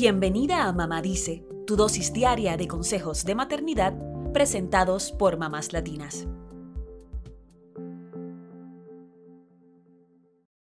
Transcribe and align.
Bienvenida 0.00 0.68
a 0.68 0.72
Mamá 0.72 1.02
Dice, 1.02 1.44
tu 1.66 1.74
dosis 1.74 2.12
diaria 2.12 2.56
de 2.56 2.68
consejos 2.68 3.24
de 3.24 3.34
maternidad 3.34 3.98
presentados 4.32 5.10
por 5.10 5.38
mamás 5.38 5.72
latinas. 5.72 6.28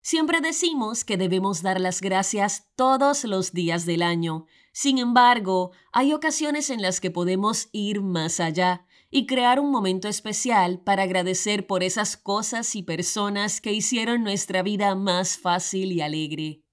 Siempre 0.02 0.42
decimos 0.42 1.06
que 1.06 1.18
debemos 1.18 1.62
dar 1.62 1.80
las 1.80 2.02
gracias 2.02 2.72
todos 2.76 3.24
los 3.24 3.52
días 3.52 3.86
del 3.86 4.02
año. 4.02 4.48
Sin 4.74 4.98
embargo, 4.98 5.70
hay 5.92 6.14
ocasiones 6.14 6.72
en 6.72 6.82
las 6.82 7.00
que 7.00 7.12
podemos 7.12 7.70
ir 7.74 8.02
más 8.02 8.40
allá 8.40 8.88
y 9.12 9.28
crear 9.28 9.60
un 9.60 9.70
momento 9.70 10.08
especial 10.08 10.80
para 10.80 11.04
agradecer 11.04 11.68
por 11.68 11.84
esas 11.84 12.18
cosas 12.18 12.76
y 12.76 12.82
personas 12.82 13.62
que 13.62 13.72
hicieron 13.72 14.24
nuestra 14.24 14.64
vida 14.64 14.96
más 14.96 15.38
fácil 15.38 15.92
y 15.92 16.02
alegre. 16.02 16.64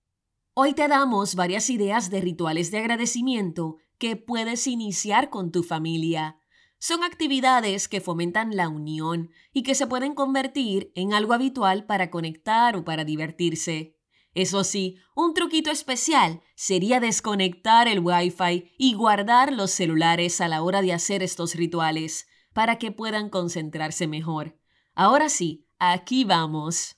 Hoy 0.61 0.73
te 0.73 0.89
damos 0.89 1.37
varias 1.37 1.71
ideas 1.71 2.11
de 2.11 2.21
rituales 2.21 2.73
de 2.73 2.79
agradecimiento 2.79 3.77
que 3.97 4.17
puedes 4.17 4.67
iniciar 4.67 5.31
con 5.31 5.53
tu 5.53 5.63
familia. 5.63 6.41
Son 6.81 7.05
actividades 7.05 7.87
que 7.87 8.01
fomentan 8.01 8.57
la 8.57 8.69
unión 8.69 9.31
y 9.53 9.63
que 9.63 9.77
se 9.77 9.87
pueden 9.87 10.17
convertir 10.17 10.91
en 10.97 11.13
algo 11.13 11.33
habitual 11.33 11.87
para 11.87 12.11
conectar 12.11 12.75
o 12.75 12.85
para 12.85 13.05
divertirse. 13.05 13.95
Eso 14.35 14.65
sí, 14.65 14.97
un 15.15 15.33
truquito 15.33 15.71
especial 15.71 16.41
sería 16.57 16.99
desconectar 16.99 17.87
el 17.87 18.01
Wi-Fi 18.01 18.73
y 18.77 18.95
guardar 18.95 19.53
los 19.53 19.71
celulares 19.71 20.41
a 20.41 20.49
la 20.49 20.65
hora 20.65 20.83
de 20.83 20.93
hacer 20.93 21.23
estos 21.23 21.55
rituales, 21.55 22.27
para 22.53 22.81
que 22.81 22.91
puedan 22.91 23.31
concentrarse 23.31 24.09
mejor. 24.09 24.59
Ahora 24.97 25.29
sí, 25.29 25.69
aquí 25.79 26.25
vamos. 26.25 26.98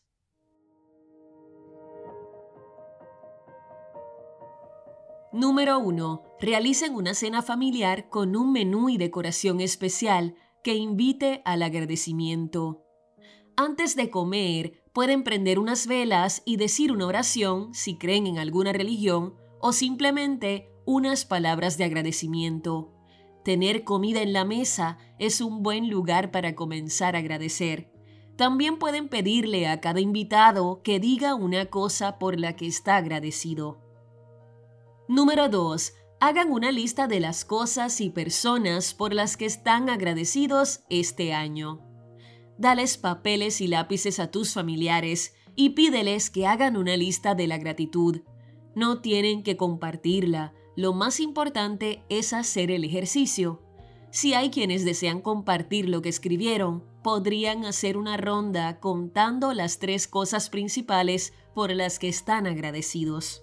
Número 5.32 5.78
1. 5.78 6.22
Realicen 6.40 6.96
una 6.96 7.14
cena 7.14 7.40
familiar 7.40 8.08
con 8.08 8.34
un 8.34 8.50
menú 8.50 8.88
y 8.88 8.96
decoración 8.96 9.60
especial 9.60 10.34
que 10.64 10.74
invite 10.74 11.40
al 11.44 11.62
agradecimiento. 11.62 12.82
Antes 13.56 13.94
de 13.94 14.10
comer, 14.10 14.82
pueden 14.92 15.22
prender 15.22 15.60
unas 15.60 15.86
velas 15.86 16.42
y 16.44 16.56
decir 16.56 16.90
una 16.90 17.06
oración 17.06 17.72
si 17.74 17.96
creen 17.96 18.26
en 18.26 18.38
alguna 18.38 18.72
religión 18.72 19.36
o 19.60 19.72
simplemente 19.72 20.72
unas 20.84 21.24
palabras 21.24 21.78
de 21.78 21.84
agradecimiento. 21.84 22.92
Tener 23.44 23.84
comida 23.84 24.22
en 24.22 24.32
la 24.32 24.44
mesa 24.44 24.98
es 25.20 25.40
un 25.40 25.62
buen 25.62 25.90
lugar 25.90 26.32
para 26.32 26.56
comenzar 26.56 27.14
a 27.14 27.20
agradecer. 27.20 27.92
También 28.34 28.80
pueden 28.80 29.08
pedirle 29.08 29.68
a 29.68 29.80
cada 29.80 30.00
invitado 30.00 30.82
que 30.82 30.98
diga 30.98 31.36
una 31.36 31.66
cosa 31.66 32.18
por 32.18 32.40
la 32.40 32.56
que 32.56 32.66
está 32.66 32.96
agradecido. 32.96 33.89
Número 35.10 35.48
2. 35.48 35.92
Hagan 36.20 36.52
una 36.52 36.70
lista 36.70 37.08
de 37.08 37.18
las 37.18 37.44
cosas 37.44 38.00
y 38.00 38.10
personas 38.10 38.94
por 38.94 39.12
las 39.12 39.36
que 39.36 39.44
están 39.44 39.90
agradecidos 39.90 40.84
este 40.88 41.32
año. 41.32 41.80
Dales 42.58 42.96
papeles 42.96 43.60
y 43.60 43.66
lápices 43.66 44.20
a 44.20 44.30
tus 44.30 44.54
familiares 44.54 45.34
y 45.56 45.70
pídeles 45.70 46.30
que 46.30 46.46
hagan 46.46 46.76
una 46.76 46.96
lista 46.96 47.34
de 47.34 47.48
la 47.48 47.58
gratitud. 47.58 48.20
No 48.76 49.00
tienen 49.00 49.42
que 49.42 49.56
compartirla, 49.56 50.54
lo 50.76 50.92
más 50.92 51.18
importante 51.18 52.04
es 52.08 52.32
hacer 52.32 52.70
el 52.70 52.84
ejercicio. 52.84 53.64
Si 54.12 54.34
hay 54.34 54.50
quienes 54.50 54.84
desean 54.84 55.22
compartir 55.22 55.88
lo 55.88 56.02
que 56.02 56.08
escribieron, 56.08 56.84
podrían 57.02 57.64
hacer 57.64 57.96
una 57.96 58.16
ronda 58.16 58.78
contando 58.78 59.54
las 59.54 59.80
tres 59.80 60.06
cosas 60.06 60.50
principales 60.50 61.32
por 61.52 61.72
las 61.72 61.98
que 61.98 62.06
están 62.06 62.46
agradecidos. 62.46 63.42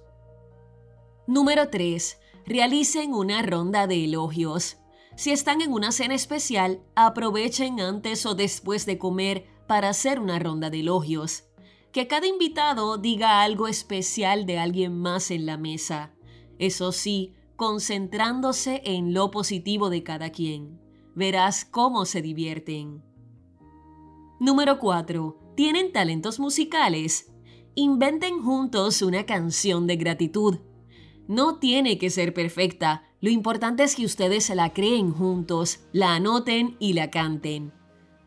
Número 1.28 1.68
3. 1.68 2.20
Realicen 2.46 3.14
una 3.14 3.42
ronda 3.42 3.86
de 3.86 4.06
elogios. 4.06 4.78
Si 5.18 5.32
están 5.32 5.60
en 5.60 5.74
una 5.74 5.92
cena 5.92 6.16
especial, 6.16 6.82
aprovechen 6.96 7.82
antes 7.82 8.26
o 8.26 8.34
después 8.34 8.86
de 8.86 8.98
comer 8.98 9.46
para 9.68 9.90
hacer 9.90 10.22
una 10.22 10.40
ronda 10.40 10.70
de 10.70 10.80
elogios. 10.80 11.44
Que 11.92 12.08
cada 12.08 12.28
invitado 12.28 12.98
diga 12.98 13.42
algo 13.42 13.68
especial 13.68 14.46
de 14.46 14.58
alguien 14.58 14.98
más 14.98 15.30
en 15.30 15.46
la 15.46 15.58
mesa. 15.58 16.14
Eso 16.60 16.94
sí, 16.94 17.34
concentrándose 17.58 18.82
en 18.86 19.14
lo 19.14 19.30
positivo 19.30 19.90
de 19.90 20.04
cada 20.04 20.30
quien. 20.30 20.80
Verás 21.14 21.66
cómo 21.66 22.06
se 22.06 22.22
divierten. 22.22 23.04
Número 24.40 24.80
4. 24.80 25.56
¿Tienen 25.58 25.92
talentos 25.92 26.40
musicales? 26.40 27.34
Inventen 27.76 28.42
juntos 28.42 29.02
una 29.02 29.26
canción 29.26 29.88
de 29.88 29.98
gratitud 29.98 30.60
no 31.28 31.58
tiene 31.58 31.98
que 31.98 32.10
ser 32.10 32.34
perfecta, 32.34 33.04
lo 33.20 33.30
importante 33.30 33.84
es 33.84 33.96
que 33.96 34.06
ustedes 34.06 34.46
se 34.46 34.56
la 34.56 34.74
creen 34.74 35.12
juntos, 35.12 35.80
la 35.92 36.16
anoten 36.16 36.76
y 36.80 36.94
la 36.94 37.10
canten. 37.10 37.74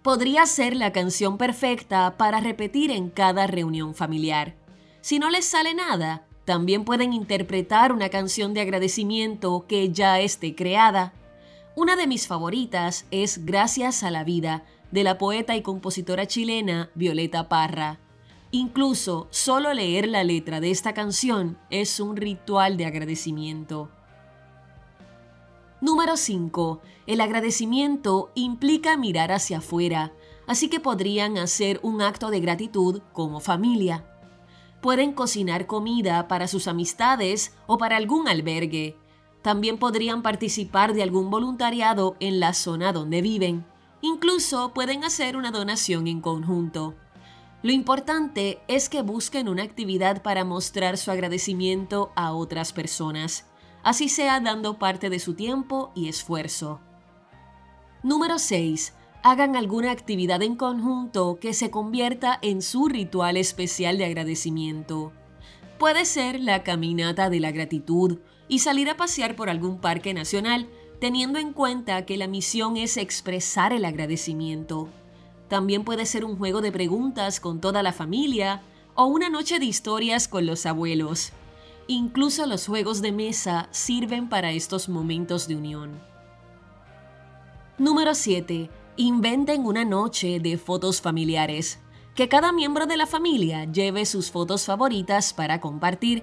Podría 0.03 0.47
ser 0.47 0.75
la 0.75 0.93
canción 0.93 1.39
perfecta 1.39 2.17
para 2.17 2.41
repetir 2.41 2.91
en 2.91 3.11
cada 3.11 3.47
reunión 3.47 3.95
familiar. 3.95 4.57
Si 5.01 5.19
no 5.19 5.31
les 5.31 5.45
sale 5.45 5.75
nada, 5.75 6.27
también 6.45 6.85
pueden 6.85 7.13
interpretar 7.13 7.93
una 7.93 8.09
canción 8.09 8.55
de 8.55 8.63
agradecimiento 8.63 9.67
que 9.69 9.91
ya 9.91 10.21
esté 10.21 10.55
creada. 10.55 11.13
Una 11.77 11.97
de 11.97 12.07
mis 12.07 12.27
favoritas 12.27 13.07
es 13.11 13.45
Gracias 13.45 14.03
a 14.03 14.11
la 14.11 14.25
vida, 14.25 14.65
de 14.91 15.05
la 15.05 15.19
poeta 15.19 15.55
y 15.55 15.63
compositora 15.63 16.27
chilena 16.27 16.91
Violeta 16.95 17.49
Parra. 17.49 18.01
Incluso 18.53 19.29
solo 19.31 19.73
leer 19.73 20.09
la 20.09 20.25
letra 20.25 20.61
de 20.61 20.73
esta 20.73 20.93
canción 20.93 21.57
es 21.71 22.01
un 22.01 22.17
ritual 22.17 22.77
de 22.77 22.85
agradecimiento. 22.85 23.91
Número 25.81 26.17
5. 26.17 26.81
El 27.07 27.21
agradecimiento 27.21 28.33
implica 28.35 28.97
mirar 28.97 29.31
hacia 29.31 29.59
afuera, 29.59 30.13
así 30.49 30.69
que 30.69 30.81
podrían 30.81 31.39
hacer 31.39 31.79
un 31.85 32.03
acto 32.03 32.31
de 32.31 32.41
gratitud 32.41 33.03
como 33.13 33.39
familia. 33.39 34.05
Pueden 34.83 35.13
cocinar 35.13 35.67
comida 35.67 36.27
para 36.27 36.49
sus 36.49 36.67
amistades 36.67 37.55
o 37.69 37.79
para 37.79 37.97
algún 37.97 38.27
albergue. 38.27 38.97
También 39.43 39.79
podrían 39.79 40.23
participar 40.23 40.93
de 40.93 41.05
algún 41.05 41.31
voluntariado 41.31 42.17
en 42.19 42.41
la 42.41 42.53
zona 42.53 42.93
donde 42.93 43.23
viven. 43.23 43.65
Incluso 44.03 44.75
pueden 44.75 45.05
hacer 45.05 45.37
una 45.37 45.53
donación 45.53 46.09
en 46.09 46.21
conjunto. 46.21 46.97
Lo 47.63 47.73
importante 47.73 48.59
es 48.69 48.89
que 48.89 49.03
busquen 49.03 49.49
una 49.49 49.63
actividad 49.63 50.23
para 50.23 50.45
mostrar 50.45 50.97
su 50.97 51.11
agradecimiento 51.11 52.11
a 52.17 52.33
otras 52.33 52.73
personas, 52.73 53.47
así 53.83 54.09
sea 54.09 54.41
dando 54.41 54.79
parte 54.79 55.11
de 55.11 55.19
su 55.19 55.35
tiempo 55.35 55.93
y 55.95 56.09
esfuerzo. 56.09 56.81
Número 58.03 58.39
6. 58.39 58.95
Hagan 59.23 59.57
alguna 59.57 59.91
actividad 59.91 60.43
en 60.43 60.57
conjunto 60.57 61.39
que 61.39 61.53
se 61.53 61.71
convierta 61.71 62.39
en 62.41 62.63
su 62.63 62.89
ritual 62.89 63.37
especial 63.37 63.99
de 63.99 64.07
agradecimiento. 64.07 65.13
Puede 65.79 66.07
ser 66.07 66.41
la 66.41 66.63
caminata 66.63 67.29
de 67.29 67.41
la 67.41 67.51
gratitud 67.51 68.21
y 68.49 68.61
salir 68.61 68.89
a 68.89 68.97
pasear 68.97 69.37
por 69.37 69.51
algún 69.51 69.83
parque 69.83 70.15
nacional, 70.15 70.71
teniendo 70.99 71.39
en 71.39 71.53
cuenta 71.53 72.07
que 72.07 72.17
la 72.17 72.27
misión 72.27 72.79
es 72.79 72.97
expresar 72.97 73.75
el 73.75 73.85
agradecimiento. 73.85 74.89
También 75.51 75.83
puede 75.83 76.07
ser 76.07 76.25
un 76.25 76.39
juego 76.39 76.61
de 76.61 76.71
preguntas 76.71 77.41
con 77.41 77.61
toda 77.61 77.83
la 77.83 77.93
familia 77.93 78.63
o 78.95 79.07
una 79.07 79.29
noche 79.29 79.59
de 79.59 79.65
historias 79.65 80.29
con 80.29 80.47
los 80.47 80.65
abuelos. 80.65 81.33
Incluso 81.89 82.47
los 82.47 82.69
juegos 82.69 83.03
de 83.03 83.11
mesa 83.11 83.69
sirven 83.73 84.29
para 84.29 84.53
estos 84.53 84.89
momentos 84.89 85.49
de 85.49 85.57
unión. 85.57 86.01
Número 87.79 88.15
7. 88.15 88.71
Inventen 88.97 89.67
una 89.67 89.85
noche 89.85 90.39
de 90.39 90.57
fotos 90.57 91.01
familiares. 91.01 91.81
Que 92.15 92.29
cada 92.29 92.53
miembro 92.53 92.87
de 92.87 92.97
la 92.97 93.07
familia 93.07 93.65
lleve 93.65 94.07
sus 94.07 94.31
fotos 94.31 94.67
favoritas 94.67 95.35
para 95.35 95.61
compartir. 95.61 96.23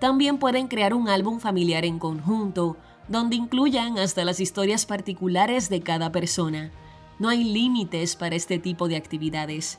También 0.00 0.36
pueden 0.36 0.68
crear 0.68 0.92
un 0.92 1.08
álbum 1.08 1.40
familiar 1.40 1.86
en 1.86 1.98
conjunto, 1.98 2.76
donde 3.08 3.36
incluyan 3.36 3.98
hasta 3.98 4.22
las 4.26 4.38
historias 4.38 4.84
particulares 4.84 5.70
de 5.70 5.80
cada 5.80 6.12
persona. 6.12 6.72
No 7.18 7.28
hay 7.28 7.44
límites 7.44 8.16
para 8.16 8.36
este 8.36 8.58
tipo 8.58 8.88
de 8.88 8.96
actividades. 8.96 9.78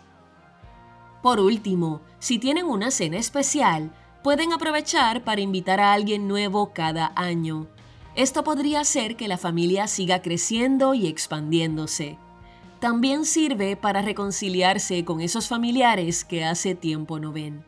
Por 1.22 1.40
último, 1.40 2.02
si 2.20 2.40
tienen 2.40 2.66
una 2.66 2.92
cena 2.92 3.18
especial, 3.18 3.94
pueden 4.24 4.54
aprovechar 4.54 5.24
para 5.24 5.42
invitar 5.42 5.80
a 5.80 5.94
alguien 5.94 6.28
nuevo 6.28 6.74
cada 6.74 7.14
año. 7.16 7.68
Esto 8.16 8.44
podría 8.44 8.80
hacer 8.80 9.16
que 9.16 9.28
la 9.28 9.38
familia 9.38 9.88
siga 9.88 10.22
creciendo 10.22 10.94
y 10.94 11.08
expandiéndose. 11.08 12.18
También 12.80 13.26
sirve 13.26 13.76
para 13.76 14.02
reconciliarse 14.02 15.06
con 15.06 15.22
esos 15.22 15.48
familiares 15.48 16.26
que 16.26 16.44
hace 16.44 16.76
tiempo 16.76 17.20
no 17.20 17.32
ven. 17.32 17.66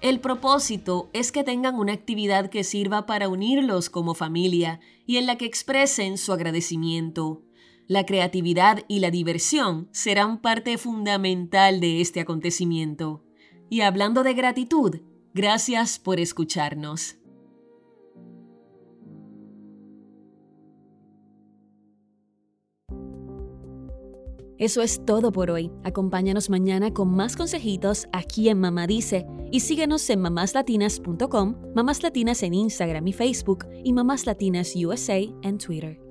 El 0.00 0.20
propósito 0.20 1.08
es 1.12 1.32
que 1.32 1.42
tengan 1.42 1.76
una 1.76 1.92
actividad 1.92 2.50
que 2.50 2.64
sirva 2.64 3.06
para 3.06 3.28
unirlos 3.28 3.88
como 3.88 4.14
familia 4.14 4.80
y 5.06 5.16
en 5.16 5.26
la 5.26 5.36
que 5.36 5.46
expresen 5.46 6.18
su 6.18 6.32
agradecimiento, 6.32 7.42
la 7.88 8.04
creatividad 8.04 8.80
y 8.88 9.00
la 9.00 9.10
diversión 9.10 9.88
serán 9.92 10.40
parte 10.40 10.76
fundamental 10.78 11.80
de 11.80 12.00
este 12.00 12.20
acontecimiento. 12.20 13.22
Y 13.68 13.80
hablando 13.82 14.22
de 14.22 14.34
gratitud, 14.34 15.00
gracias 15.34 15.98
por 15.98 16.20
escucharnos. 16.20 17.16
Eso 24.58 24.80
es 24.80 25.04
todo 25.04 25.32
por 25.32 25.50
hoy. 25.50 25.70
Acompáñanos 25.84 26.48
mañana 26.48 26.92
con 26.94 27.14
más 27.14 27.36
consejitos 27.36 28.08
aquí 28.12 28.48
en 28.48 28.58
Mamá 28.58 28.86
Dice 28.86 29.26
y 29.52 29.60
síguenos 29.60 30.08
en 30.08 30.20
mamáslatinas.com, 30.20 31.56
Mamás 31.74 32.02
Latinas 32.02 32.42
en 32.42 32.54
Instagram 32.54 33.06
y 33.06 33.12
Facebook 33.12 33.66
y 33.84 33.92
Mamás 33.92 34.24
Latinas 34.24 34.72
USA 34.74 35.18
en 35.42 35.58
Twitter. 35.58 36.05